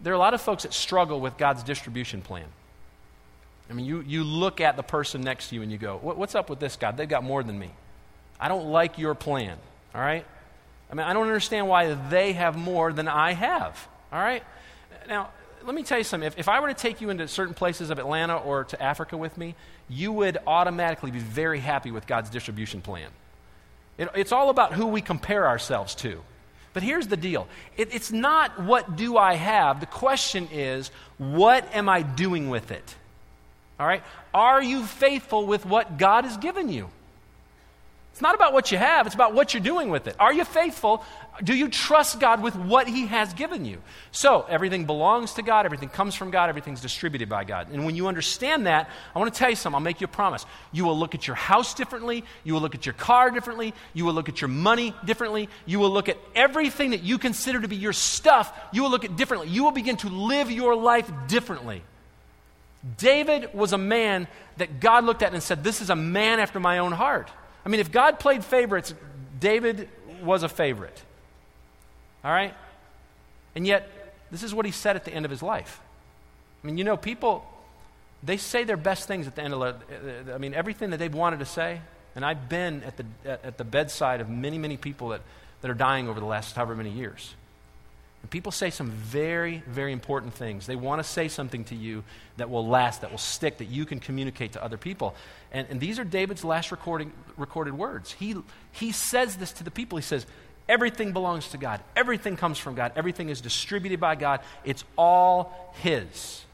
[0.00, 2.44] there are a lot of folks that struggle with God's distribution plan.
[3.70, 6.18] I mean, you, you look at the person next to you and you go, what,
[6.18, 6.96] What's up with this God?
[6.96, 7.70] They've got more than me.
[8.38, 9.56] I don't like your plan,
[9.94, 10.26] all right?
[10.90, 14.42] I mean, I don't understand why they have more than I have, all right?
[15.08, 15.30] Now,
[15.64, 16.26] let me tell you something.
[16.26, 19.16] If, if I were to take you into certain places of Atlanta or to Africa
[19.16, 19.54] with me,
[19.88, 23.10] you would automatically be very happy with God's distribution plan.
[23.98, 26.20] It, it's all about who we compare ourselves to.
[26.72, 27.46] But here's the deal
[27.76, 29.80] it, it's not what do I have.
[29.80, 32.94] The question is, what am I doing with it?
[33.78, 34.02] All right?
[34.32, 36.88] Are you faithful with what God has given you?
[38.14, 40.14] It's not about what you have, it's about what you're doing with it.
[40.20, 41.04] Are you faithful?
[41.42, 43.78] Do you trust God with what He has given you?
[44.12, 47.72] So, everything belongs to God, everything comes from God, everything's distributed by God.
[47.72, 49.74] And when you understand that, I want to tell you something.
[49.74, 50.46] I'll make you a promise.
[50.70, 54.04] You will look at your house differently, you will look at your car differently, you
[54.04, 57.66] will look at your money differently, you will look at everything that you consider to
[57.66, 59.48] be your stuff, you will look at differently.
[59.48, 61.82] You will begin to live your life differently.
[62.96, 66.60] David was a man that God looked at and said, This is a man after
[66.60, 67.28] my own heart.
[67.64, 68.94] I mean, if God played favorites,
[69.40, 69.88] David
[70.22, 71.02] was a favorite.
[72.24, 72.54] All right?
[73.54, 73.90] And yet,
[74.30, 75.80] this is what he said at the end of his life.
[76.62, 77.44] I mean, you know, people,
[78.22, 79.82] they say their best things at the end of,
[80.32, 81.80] I mean, everything that they've wanted to say.
[82.16, 83.04] And I've been at the,
[83.44, 85.20] at the bedside of many, many people that,
[85.60, 87.34] that are dying over the last however many years.
[88.24, 90.64] And people say some very, very important things.
[90.64, 92.04] They want to say something to you
[92.38, 95.14] that will last, that will stick, that you can communicate to other people.
[95.52, 98.12] And, and these are David's last recording, recorded words.
[98.12, 98.34] He,
[98.72, 99.98] he says this to the people.
[99.98, 100.24] He says,
[100.70, 105.74] Everything belongs to God, everything comes from God, everything is distributed by God, it's all
[105.82, 106.46] His.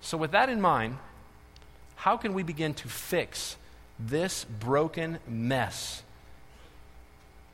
[0.00, 0.98] So, with that in mind,
[1.96, 3.56] how can we begin to fix
[3.98, 6.04] this broken mess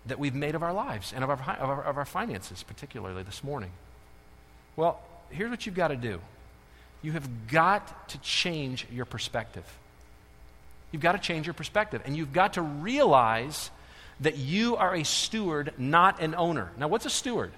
[0.07, 3.23] that we've made of our lives and of our, of our, of our finances, particularly
[3.23, 3.71] this morning?
[4.77, 6.21] Well, here's what you've got to do
[7.03, 9.65] you have got to change your perspective.
[10.91, 13.71] You've got to change your perspective, and you've got to realize
[14.21, 16.71] that you are a steward, not an owner.
[16.79, 17.53] Now, what's a steward?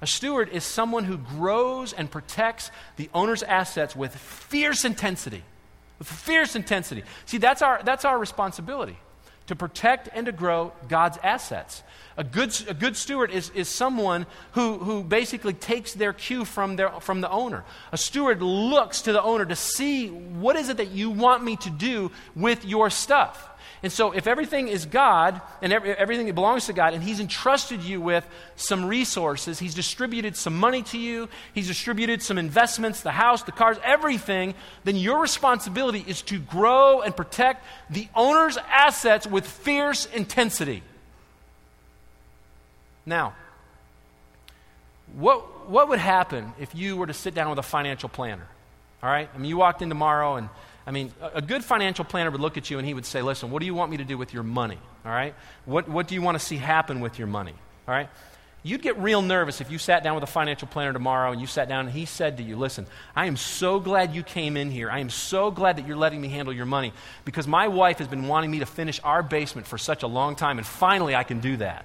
[0.00, 5.44] A steward is someone who grows and protects the owner's assets with fierce intensity.
[5.98, 7.04] With fierce intensity.
[7.26, 8.96] See, that's our, that's our responsibility
[9.50, 11.82] to protect and to grow God's assets.
[12.16, 16.76] A good, a good steward is, is someone who, who basically takes their cue from,
[16.76, 17.64] their, from the owner.
[17.90, 21.56] A steward looks to the owner to see what is it that you want me
[21.56, 23.49] to do with your stuff.
[23.82, 27.82] And so, if everything is God and every, everything belongs to God, and He's entrusted
[27.82, 33.10] you with some resources, He's distributed some money to you, He's distributed some investments, the
[33.10, 39.26] house, the cars, everything, then your responsibility is to grow and protect the owner's assets
[39.26, 40.82] with fierce intensity.
[43.06, 43.34] Now,
[45.14, 48.46] what, what would happen if you were to sit down with a financial planner?
[49.02, 49.28] All right?
[49.34, 50.50] I mean, you walked in tomorrow and
[50.90, 53.52] I mean, a good financial planner would look at you and he would say, Listen,
[53.52, 54.76] what do you want me to do with your money?
[55.06, 55.36] All right?
[55.64, 57.54] What, what do you want to see happen with your money?
[57.86, 58.08] All right?
[58.64, 61.46] You'd get real nervous if you sat down with a financial planner tomorrow and you
[61.46, 64.72] sat down and he said to you, Listen, I am so glad you came in
[64.72, 64.90] here.
[64.90, 66.92] I am so glad that you're letting me handle your money
[67.24, 70.34] because my wife has been wanting me to finish our basement for such a long
[70.34, 71.84] time and finally I can do that.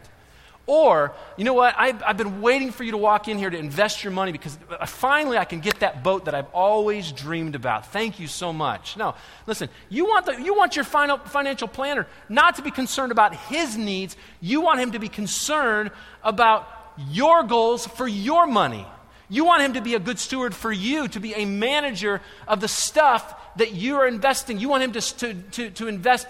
[0.68, 3.58] Or, you know what, I've, I've, been waiting for you to walk in here to
[3.58, 7.92] invest your money because finally I can get that boat that I've always dreamed about.
[7.92, 8.98] Thank you so much.
[8.98, 9.14] No,
[9.46, 13.36] listen, you want, the, you want your final, financial planner not to be concerned about
[13.36, 15.92] his needs, you want him to be concerned
[16.24, 16.68] about
[17.10, 18.88] your goals for your money.
[19.30, 22.60] You want him to be a good steward for you, to be a manager of
[22.60, 24.60] the stuff that you are investing.
[24.60, 26.28] You want him to, to, to, to invest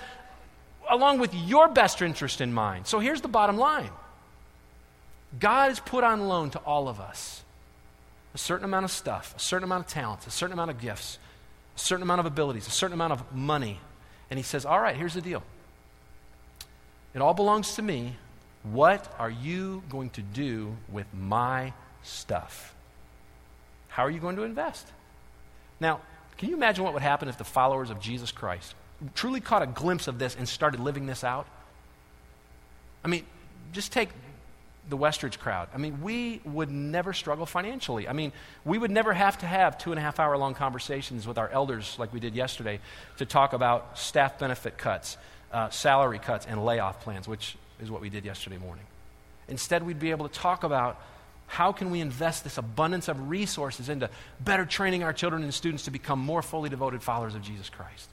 [0.90, 2.88] along with your best interest in mind.
[2.88, 3.90] So here's the bottom line
[5.40, 7.44] God has put on loan to all of us
[8.34, 11.20] a certain amount of stuff, a certain amount of talents, a certain amount of gifts,
[11.76, 13.80] a certain amount of abilities, a certain amount of money.
[14.30, 15.44] And He says, All right, here's the deal.
[17.14, 18.16] It all belongs to me.
[18.64, 22.76] What are you going to do with my stuff?
[23.88, 24.88] How are you going to invest?
[25.80, 26.02] Now,
[26.38, 28.76] can you imagine what would happen if the followers of Jesus Christ
[29.14, 31.48] truly caught a glimpse of this and started living this out?
[33.04, 33.26] I mean,
[33.72, 34.10] just take
[34.90, 35.68] the Westridge crowd.
[35.74, 38.08] I mean, we would never struggle financially.
[38.08, 38.32] I mean,
[38.64, 41.50] we would never have to have two and a half hour long conversations with our
[41.50, 42.80] elders like we did yesterday
[43.18, 45.18] to talk about staff benefit cuts,
[45.52, 48.86] uh, salary cuts, and layoff plans, which is what we did yesterday morning.
[49.48, 51.02] Instead, we'd be able to talk about
[51.48, 55.86] how can we invest this abundance of resources into better training our children and students
[55.86, 58.10] to become more fully devoted followers of Jesus Christ.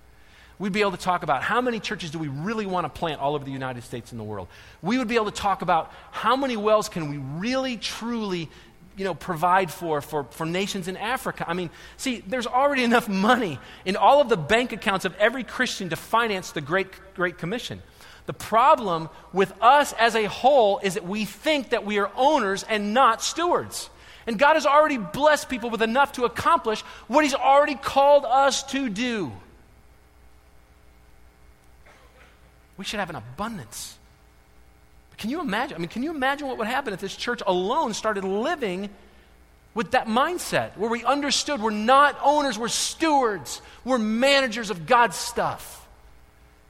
[0.59, 3.21] We'd be able to talk about how many churches do we really want to plant
[3.21, 4.49] all over the United States and the world.
[4.81, 8.49] We would be able to talk about how many wells can we really, truly
[8.97, 11.45] you know, provide for, for, for nations in Africa.
[11.49, 15.45] I mean, see, there's already enough money in all of the bank accounts of every
[15.45, 17.83] Christian to finance the Great, Great Commission.
[18.27, 22.62] The problem with us as a whole is that we think that we are owners
[22.62, 23.91] and not stewards.
[24.27, 28.62] And God has already blessed people with enough to accomplish what He's already called us
[28.65, 29.33] to do.
[32.77, 33.97] We should have an abundance.
[35.19, 35.77] Can you imagine?
[35.77, 38.91] I mean, can you imagine what would happen if this church alone started living
[39.75, 45.17] with that mindset where we understood we're not owners, we're stewards, we're managers of God's
[45.17, 45.87] stuff?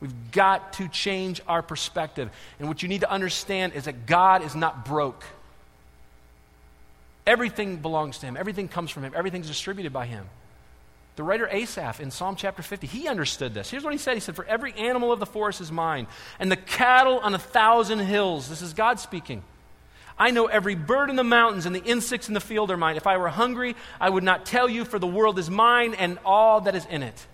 [0.01, 2.29] We've got to change our perspective.
[2.59, 5.25] And what you need to understand is that God is not broke.
[7.25, 10.27] Everything belongs to Him, everything comes from Him, everything's distributed by Him.
[11.16, 13.70] The writer Asaph in Psalm chapter 50, he understood this.
[13.70, 16.07] Here's what he said He said, For every animal of the forest is mine,
[16.38, 18.48] and the cattle on a thousand hills.
[18.48, 19.42] This is God speaking.
[20.18, 22.96] I know every bird in the mountains and the insects in the field are mine.
[22.96, 26.18] If I were hungry, I would not tell you, for the world is mine and
[26.25, 27.27] all that is in it.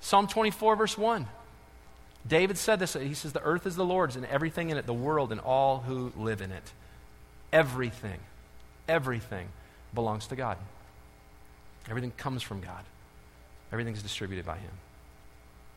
[0.00, 1.26] Psalm 24, verse 1.
[2.26, 2.94] David said this.
[2.94, 5.78] He says, The earth is the Lord's and everything in it, the world and all
[5.80, 6.72] who live in it.
[7.52, 8.18] Everything,
[8.88, 9.48] everything
[9.94, 10.58] belongs to God.
[11.88, 12.84] Everything comes from God.
[13.72, 14.70] everything's distributed by Him.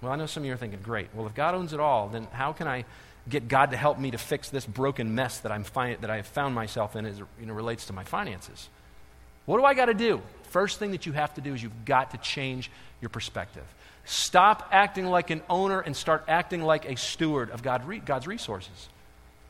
[0.02, 1.10] Well, I know some of you are thinking, great.
[1.14, 2.86] Well, if God owns it all, then how can I
[3.28, 6.18] get God to help me to fix this broken mess that, I'm fi- that I
[6.18, 8.70] have found myself in as it you know, relates to my finances?
[9.46, 10.22] What do I got to do?
[10.44, 13.64] First thing that you have to do is you've got to change your perspective.
[14.06, 18.26] Stop acting like an owner and start acting like a steward of God re- God's
[18.26, 18.90] resources.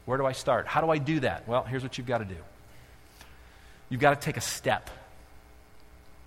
[0.06, 0.68] Where do I start?
[0.68, 1.48] How do I do that?
[1.48, 2.36] Well, here's what you've got to do
[3.90, 4.90] you've got to take a step.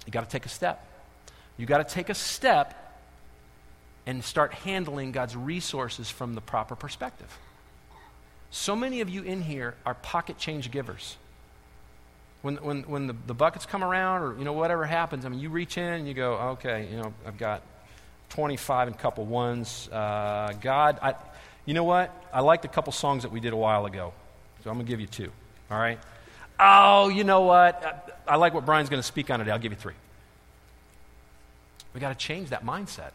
[0.06, 0.86] You've got to take a step.
[1.56, 2.78] You've got to take a step
[4.06, 7.38] and start handling God's resources from the proper perspective.
[8.50, 11.16] So many of you in here are pocket change givers.
[12.42, 15.38] When, when, when the, the buckets come around or, you know, whatever happens, I mean,
[15.38, 17.62] you reach in and you go, okay, you know, I've got
[18.30, 19.88] 25 and a couple ones.
[19.88, 21.14] Uh, God, I,
[21.64, 22.10] you know what?
[22.32, 24.12] I liked a couple songs that we did a while ago.
[24.64, 25.30] So I'm going to give you two.
[25.70, 25.98] All right?
[26.58, 28.11] Oh, you know what?
[28.26, 29.50] I, like what Brian's going to speak on today.
[29.50, 29.94] I'll give you three.
[31.92, 33.10] We've got to change that mindset.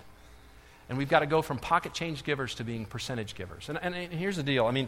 [0.89, 3.70] And we've got to go from pocket change givers to being percentage givers.
[3.70, 4.88] And, and, and here's the deal I mean,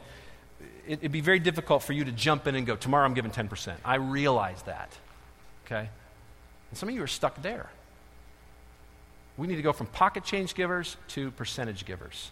[0.87, 3.31] it, it'd be very difficult for you to jump in and go, tomorrow I'm giving
[3.31, 3.73] 10%.
[3.83, 4.91] I realize that.
[5.65, 5.89] Okay?
[6.69, 7.69] And some of you are stuck there.
[9.37, 12.31] We need to go from pocket change givers to percentage givers,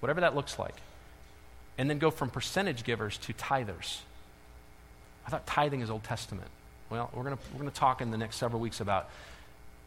[0.00, 0.74] whatever that looks like.
[1.78, 4.00] And then go from percentage givers to tithers.
[5.26, 6.48] I thought tithing is Old Testament.
[6.92, 9.08] Well, we're going we're gonna talk in the next several weeks about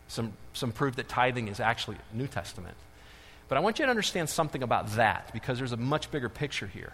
[0.08, 2.76] some, some proof that tithing is actually New Testament.
[3.48, 6.65] But I want you to understand something about that because there's a much bigger picture
[6.65, 6.94] here.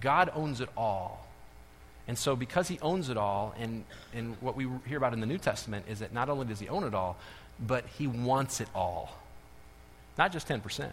[0.00, 1.24] God owns it all.
[2.08, 5.26] And so, because he owns it all, and, and what we hear about in the
[5.26, 7.16] New Testament is that not only does he own it all,
[7.64, 9.14] but he wants it all,
[10.16, 10.90] not just 10%.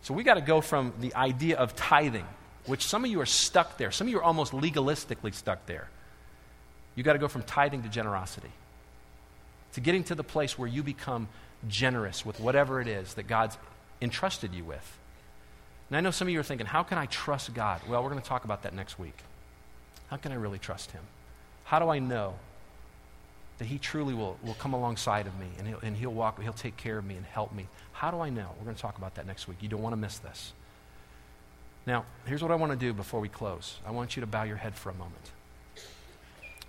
[0.00, 2.26] So we got to go from the idea of tithing,
[2.64, 3.90] which some of you are stuck there.
[3.90, 5.88] Some of you are almost legalistically stuck there.
[6.94, 8.52] You got to go from tithing to generosity,
[9.72, 11.28] to getting to the place where you become
[11.68, 13.56] generous with whatever it is that God's
[14.00, 14.98] entrusted you with.
[15.88, 17.80] And I know some of you are thinking, how can I trust God?
[17.88, 19.16] Well, we're going to talk about that next week.
[20.08, 21.02] How can I really trust Him?
[21.64, 22.34] How do I know
[23.58, 26.52] that he truly will, will come alongside of me and he'll, and he'll walk, he'll
[26.52, 27.66] take care of me and help me.
[27.92, 28.48] How do I know?
[28.58, 29.58] We're going to talk about that next week.
[29.60, 30.52] You don't want to miss this.
[31.86, 33.78] Now, here's what I want to do before we close.
[33.86, 35.30] I want you to bow your head for a moment.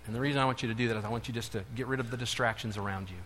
[0.06, 1.64] And the reason I want you to do that is I want you just to
[1.74, 3.16] get rid of the distractions around you.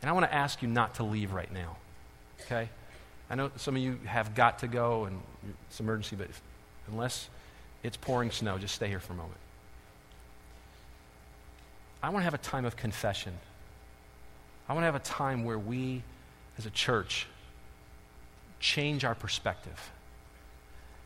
[0.00, 1.76] And I want to ask you not to leave right now.
[2.42, 2.68] Okay?
[3.30, 5.20] I know some of you have got to go and
[5.68, 6.40] it's an emergency, but if,
[6.88, 7.28] unless
[7.82, 9.38] it's pouring snow, just stay here for a moment.
[12.02, 13.32] I want to have a time of confession.
[14.68, 16.02] I want to have a time where we,
[16.58, 17.26] as a church,
[18.60, 19.90] change our perspective.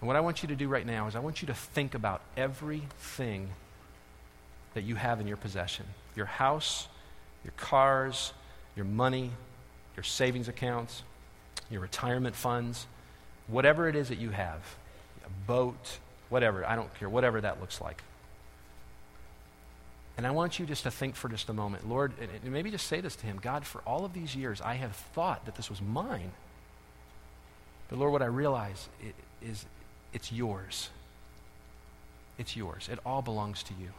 [0.00, 1.94] And what I want you to do right now is I want you to think
[1.94, 3.50] about everything
[4.78, 6.86] that you have in your possession your house,
[7.42, 8.32] your cars,
[8.76, 9.32] your money,
[9.96, 11.02] your savings accounts,
[11.68, 12.86] your retirement funds,
[13.48, 14.60] whatever it is that you have
[15.26, 15.98] a boat,
[16.28, 18.02] whatever, I don't care, whatever that looks like.
[20.16, 22.86] And I want you just to think for just a moment, Lord, and maybe just
[22.86, 25.68] say this to Him God, for all of these years, I have thought that this
[25.68, 26.30] was mine.
[27.88, 28.88] But Lord, what I realize
[29.42, 29.66] is
[30.12, 30.90] it's yours.
[32.38, 32.88] It's yours.
[32.92, 33.90] It all belongs to you.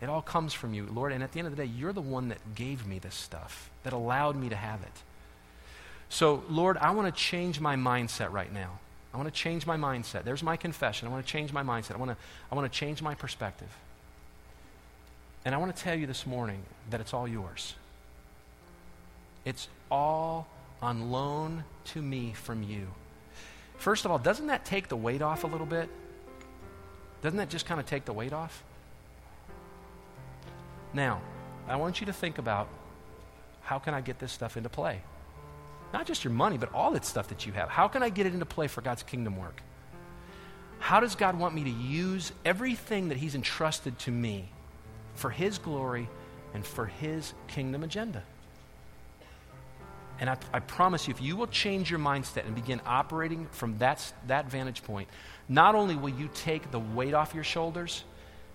[0.00, 1.12] It all comes from you, Lord.
[1.12, 3.70] And at the end of the day, you're the one that gave me this stuff,
[3.82, 5.02] that allowed me to have it.
[6.08, 8.78] So, Lord, I want to change my mindset right now.
[9.12, 10.24] I want to change my mindset.
[10.24, 11.08] There's my confession.
[11.08, 11.94] I want to change my mindset.
[11.94, 12.16] I want to,
[12.52, 13.68] I want to change my perspective.
[15.44, 17.74] And I want to tell you this morning that it's all yours.
[19.44, 20.48] It's all
[20.82, 22.88] on loan to me from you.
[23.78, 25.88] First of all, doesn't that take the weight off a little bit?
[27.22, 28.62] Doesn't that just kind of take the weight off?
[30.96, 31.20] Now,
[31.68, 32.68] I want you to think about
[33.60, 35.02] how can I get this stuff into play?
[35.92, 37.68] Not just your money, but all that stuff that you have.
[37.68, 39.60] How can I get it into play for God's kingdom work?
[40.78, 44.48] How does God want me to use everything that He's entrusted to me
[45.14, 46.08] for His glory
[46.54, 48.22] and for His kingdom agenda?
[50.18, 53.76] And I, I, promise you, if you will change your mindset and begin operating from
[53.78, 55.10] that, that vantage point,
[55.46, 58.02] not only will you take the weight off your shoulders,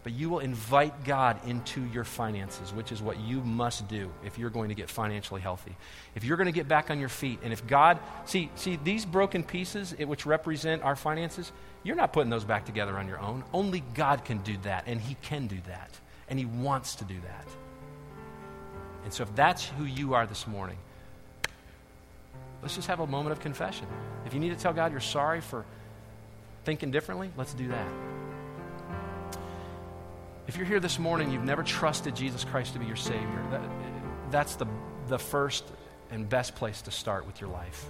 [0.03, 4.37] but you will invite God into your finances, which is what you must do if
[4.37, 5.75] you're going to get financially healthy.
[6.15, 9.05] If you're going to get back on your feet, and if God, see, see these
[9.05, 11.51] broken pieces which represent our finances,
[11.83, 13.43] you're not putting those back together on your own.
[13.53, 15.99] Only God can do that, and He can do that,
[16.29, 17.47] and He wants to do that.
[19.03, 20.77] And so if that's who you are this morning,
[22.61, 23.87] let's just have a moment of confession.
[24.25, 25.65] If you need to tell God you're sorry for
[26.63, 27.87] thinking differently, let's do that.
[30.47, 33.61] If you're here this morning, you've never trusted Jesus Christ to be your Savior, that,
[34.31, 34.65] that's the,
[35.07, 35.65] the first
[36.09, 37.85] and best place to start with your life.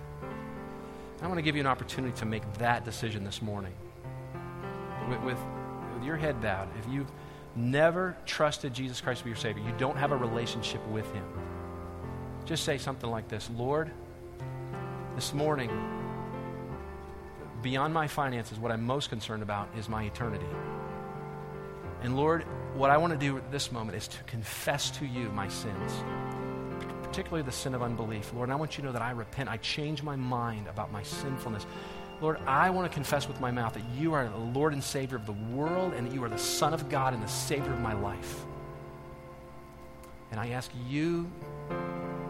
[1.21, 3.73] I want to give you an opportunity to make that decision this morning.
[5.09, 5.37] With, with,
[5.93, 7.11] with your head bowed, if you've
[7.55, 11.25] never trusted Jesus Christ to be your Savior, you don't have a relationship with Him,
[12.45, 13.91] just say something like this Lord,
[15.15, 15.69] this morning,
[17.61, 20.45] beyond my finances, what I'm most concerned about is my eternity.
[22.01, 22.43] And Lord,
[22.73, 25.91] what I want to do at this moment is to confess to you my sins,
[27.03, 28.33] particularly the sin of unbelief.
[28.33, 29.49] Lord, I want you to know that I repent.
[29.49, 31.65] I change my mind about my sinfulness.
[32.21, 35.17] Lord, I want to confess with my mouth that you are the Lord and Savior
[35.17, 37.79] of the world and that you are the Son of God and the Savior of
[37.79, 38.45] my life.
[40.31, 41.29] And I ask you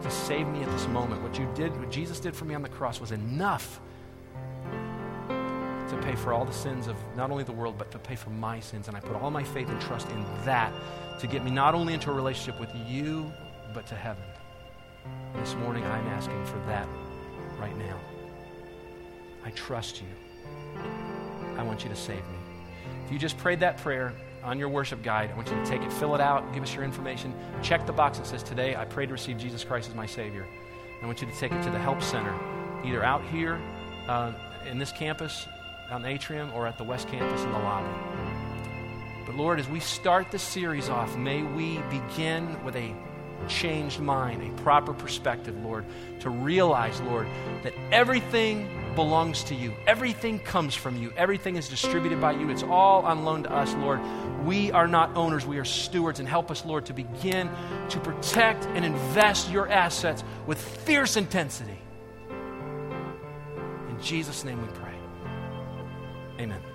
[0.02, 1.22] to save me at this moment.
[1.22, 3.80] What you did, what Jesus did for me on the cross was enough
[5.92, 8.30] to pay for all the sins of not only the world, but to pay for
[8.30, 8.88] my sins.
[8.88, 10.72] And I put all my faith and trust in that
[11.20, 13.30] to get me not only into a relationship with you,
[13.72, 14.24] but to heaven.
[15.36, 16.88] This morning, I'm asking for that
[17.58, 17.98] right now.
[19.44, 20.08] I trust you.
[21.56, 22.38] I want you to save me.
[23.04, 24.12] If you just prayed that prayer
[24.42, 26.74] on your worship guide, I want you to take it, fill it out, give us
[26.74, 27.34] your information.
[27.62, 30.46] Check the box that says, Today I pray to receive Jesus Christ as my Savior.
[31.02, 32.34] I want you to take it to the Help Center,
[32.84, 33.60] either out here
[34.08, 34.32] uh,
[34.68, 35.46] in this campus
[35.92, 37.88] on the atrium or at the West Campus in the lobby.
[39.26, 42.92] But Lord, as we start this series off, may we begin with a
[43.48, 45.84] changed mind, a proper perspective, Lord,
[46.20, 47.26] to realize, Lord,
[47.62, 49.72] that everything belongs to you.
[49.86, 51.12] Everything comes from you.
[51.16, 52.50] Everything is distributed by you.
[52.50, 54.00] It's all on loan to us, Lord.
[54.44, 56.20] We are not owners, we are stewards.
[56.20, 57.50] And help us, Lord, to begin
[57.90, 61.78] to protect and invest your assets with fierce intensity.
[63.88, 64.81] In Jesus' name we pray.
[66.42, 66.71] Amen.